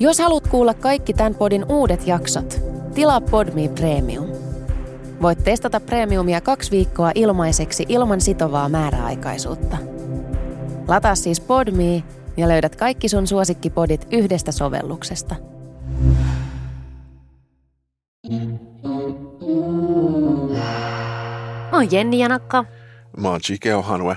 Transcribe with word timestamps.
Jos 0.00 0.18
haluat 0.18 0.48
kuulla 0.48 0.74
kaikki 0.74 1.12
tämän 1.14 1.34
podin 1.34 1.64
uudet 1.68 2.06
jaksot, 2.06 2.60
tilaa 2.94 3.20
Podme 3.20 3.68
Premium. 3.68 4.26
Voit 5.22 5.44
testata 5.44 5.80
Premiumia 5.80 6.40
kaksi 6.40 6.70
viikkoa 6.70 7.12
ilmaiseksi 7.14 7.86
ilman 7.88 8.20
sitovaa 8.20 8.68
määräaikaisuutta. 8.68 9.76
Lataa 10.88 11.14
siis 11.14 11.40
Podme 11.40 12.02
ja 12.36 12.48
löydät 12.48 12.76
kaikki 12.76 13.08
sun 13.08 13.26
suosikkipodit 13.26 14.06
yhdestä 14.10 14.52
sovelluksesta. 14.52 15.34
Mä 21.70 21.76
oon 21.76 21.92
Jenni 21.92 22.18
Janakka. 22.18 22.64
Mä 23.16 23.30
oon 23.30 23.40
Chikeo 23.40 23.82
Hanwe. 23.82 24.16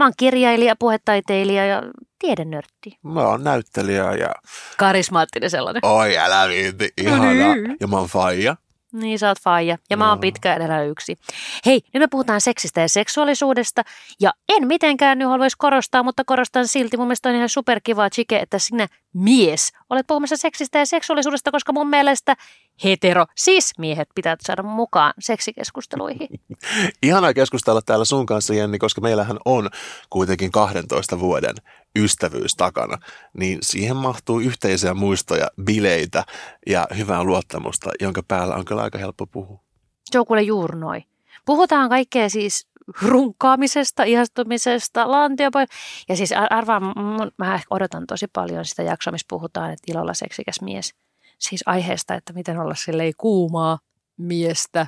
Mä 0.00 0.04
oon 0.04 0.12
kirjailija, 0.16 0.76
puhetaiteilija 0.76 1.66
ja 1.66 1.82
tiedennörtti. 2.18 2.98
Mä 3.02 3.20
oon 3.20 3.44
näyttelijä 3.44 4.12
ja... 4.12 4.30
Karismaattinen 4.76 5.50
sellainen. 5.50 5.84
Oi, 5.84 6.18
älä 6.18 6.48
viitti. 6.48 6.92
Ihana. 6.96 7.26
Ja 7.80 7.86
mä 7.86 7.96
oon 7.96 8.08
faija. 8.08 8.56
Niin, 8.92 9.18
sä 9.18 9.28
oot 9.28 9.40
faija. 9.40 9.78
Ja 9.90 9.96
mä 9.96 10.08
oon 10.08 10.20
pitkä 10.20 10.54
edellä 10.54 10.82
yksi. 10.82 11.16
Hei, 11.66 11.80
nyt 11.94 12.00
me 12.00 12.06
puhutaan 12.10 12.40
seksistä 12.40 12.80
ja 12.80 12.88
seksuaalisuudesta. 12.88 13.82
Ja 14.20 14.32
en 14.48 14.66
mitenkään 14.66 15.18
nyt 15.18 15.28
haluaisi 15.28 15.56
korostaa, 15.58 16.02
mutta 16.02 16.24
korostan 16.24 16.68
silti. 16.68 16.96
Mun 16.96 17.06
mielestä 17.06 17.28
on 17.28 17.34
ihan 17.34 17.48
superkivaa, 17.48 18.10
Chike, 18.10 18.38
että 18.38 18.58
sinä 18.58 18.86
mies 19.14 19.72
olet 19.90 20.06
puhumassa 20.06 20.36
seksistä 20.36 20.78
ja 20.78 20.86
seksuaalisuudesta, 20.86 21.50
koska 21.50 21.72
mun 21.72 21.90
mielestä 21.90 22.36
hetero, 22.84 23.26
siis 23.36 23.72
miehet 23.78 24.08
pitää 24.14 24.36
saada 24.40 24.62
mukaan 24.62 25.12
seksikeskusteluihin. 25.18 26.28
Ihana 27.02 27.34
keskustella 27.34 27.82
täällä 27.82 28.04
sun 28.04 28.26
kanssa, 28.26 28.54
Jenni, 28.54 28.78
koska 28.78 29.00
meillähän 29.00 29.38
on 29.44 29.70
kuitenkin 30.10 30.52
12 30.52 31.20
vuoden 31.20 31.54
ystävyys 31.96 32.54
takana, 32.56 32.98
niin 33.38 33.58
siihen 33.62 33.96
mahtuu 33.96 34.40
yhteisiä 34.40 34.94
muistoja, 34.94 35.50
bileitä 35.64 36.24
ja 36.66 36.86
hyvää 36.96 37.24
luottamusta, 37.24 37.90
jonka 38.00 38.22
päällä 38.28 38.54
on 38.54 38.64
kyllä 38.64 38.82
aika 38.82 38.98
helppo 38.98 39.26
puhua. 39.26 39.60
Se 40.10 40.18
on 40.18 40.26
kuule 40.26 40.42
juuri 40.42 40.78
noin. 40.78 41.04
Puhutaan 41.46 41.88
kaikkea 41.88 42.28
siis 42.28 42.70
runkaamisesta, 43.02 44.04
ihastumisesta, 44.04 45.10
lantiopoja. 45.10 45.66
Ja 46.08 46.16
siis 46.16 46.32
arvaan, 46.50 46.82
mä 47.38 47.60
odotan 47.70 48.06
tosi 48.06 48.26
paljon 48.32 48.64
sitä 48.64 48.82
jaksoa, 48.82 49.12
missä 49.12 49.26
puhutaan, 49.30 49.72
että 49.72 49.92
ilolla 49.92 50.14
seksikäs 50.14 50.60
mies. 50.60 50.94
Siis 51.40 51.62
aiheesta, 51.66 52.14
että 52.14 52.32
miten 52.32 52.58
olla 52.58 52.74
silleen 52.74 53.12
kuumaa 53.18 53.78
miestä. 54.16 54.86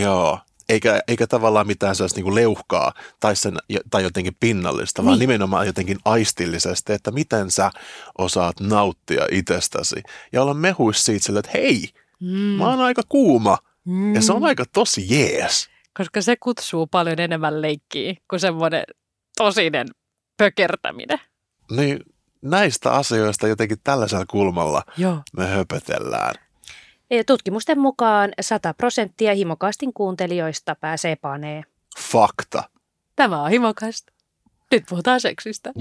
Joo, 0.00 0.38
eikä, 0.68 1.00
eikä 1.08 1.26
tavallaan 1.26 1.66
mitään 1.66 1.96
sellaista 1.96 2.20
niin 2.20 2.34
leuhkaa 2.34 2.92
tai, 3.20 3.36
sen, 3.36 3.56
tai 3.90 4.02
jotenkin 4.02 4.36
pinnallista, 4.40 5.02
niin. 5.02 5.06
vaan 5.06 5.18
nimenomaan 5.18 5.66
jotenkin 5.66 5.98
aistillisesti, 6.04 6.92
että 6.92 7.10
miten 7.10 7.50
sä 7.50 7.70
osaat 8.18 8.60
nauttia 8.60 9.26
itsestäsi 9.30 10.02
ja 10.32 10.42
olla 10.42 10.54
mehuis 10.54 11.04
siitä 11.04 11.24
sille, 11.24 11.38
että 11.38 11.50
hei, 11.54 11.88
mm. 12.20 12.28
mä 12.28 12.70
oon 12.70 12.80
aika 12.80 13.02
kuuma 13.08 13.58
mm. 13.84 14.14
ja 14.14 14.22
se 14.22 14.32
on 14.32 14.44
aika 14.44 14.64
tosi 14.72 15.06
jees. 15.08 15.68
Koska 15.96 16.22
se 16.22 16.36
kutsuu 16.36 16.86
paljon 16.86 17.20
enemmän 17.20 17.62
leikkiä 17.62 18.14
kuin 18.30 18.40
semmoinen 18.40 18.84
tosinen 19.38 19.86
pökertäminen. 20.36 21.20
Niin, 21.70 22.00
näistä 22.42 22.92
asioista 22.92 23.48
jotenkin 23.48 23.78
tällaisella 23.84 24.26
kulmalla 24.26 24.82
Joo. 24.96 25.22
me 25.36 25.46
höpötellään. 25.46 26.34
E, 27.10 27.24
tutkimusten 27.24 27.78
mukaan 27.78 28.32
100 28.40 28.74
prosenttia 28.74 29.34
himokastin 29.34 29.92
kuuntelijoista 29.92 30.74
pääsee 30.74 31.16
paneen. 31.16 31.64
Fakta. 31.98 32.62
Tämä 33.16 33.42
on 33.42 33.50
himokasta. 33.50 34.12
Nyt 34.70 34.84
puhutaan 34.88 35.20
seksistä. 35.20 35.72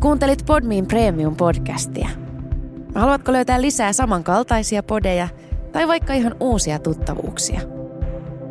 Kuuntelit 0.00 0.46
Podmin 0.46 0.86
Premium-podcastia. 0.86 2.08
Haluatko 2.94 3.32
löytää 3.32 3.60
lisää 3.60 3.92
samankaltaisia 3.92 4.82
podeja 4.82 5.28
tai 5.72 5.88
vaikka 5.88 6.14
ihan 6.14 6.36
uusia 6.40 6.78
tuttavuuksia? 6.78 7.77